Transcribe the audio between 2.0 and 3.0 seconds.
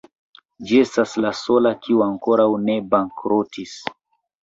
ankoraŭ ne